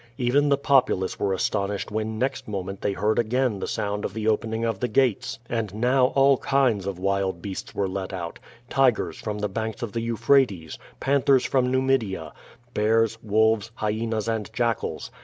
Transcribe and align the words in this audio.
Even 0.17 0.49
the 0.49 0.57
populace 0.57 1.19
were 1.19 1.31
aston 1.31 1.69
ished 1.69 1.91
when 1.91 2.17
next 2.17 2.47
moment 2.47 2.81
they 2.81 2.93
heard 2.93 3.19
again 3.19 3.59
the 3.59 3.67
sound 3.67 4.03
of 4.03 4.15
the 4.15 4.27
opening 4.27 4.65
of 4.65 4.79
the 4.79 4.87
gates. 4.87 5.37
And 5.47 5.71
now 5.75 6.07
all 6.15 6.37
kinds 6.39 6.87
of 6.87 6.97
wild 6.97 7.39
beasts 7.39 7.75
were 7.75 7.87
let 7.87 8.11
out— 8.11 8.39
tigers 8.71 9.17
from 9.21 9.37
the 9.37 9.47
banks 9.47 9.83
of 9.83 9.91
the 9.91 10.01
Euphrates, 10.01 10.79
pan 10.99 11.21
thers 11.21 11.45
from 11.45 11.69
Numidia, 11.69 12.33
bears, 12.73 13.19
wolves, 13.21 13.69
hyenas 13.75 14.27
and 14.27 14.51
jackals. 14.53 15.11